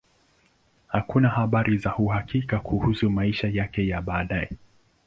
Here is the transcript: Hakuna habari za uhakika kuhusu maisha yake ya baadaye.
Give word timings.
Hakuna 0.87 1.29
habari 1.29 1.77
za 1.77 1.97
uhakika 1.97 2.59
kuhusu 2.59 3.09
maisha 3.09 3.47
yake 3.47 3.87
ya 3.87 4.01
baadaye. 4.01 4.49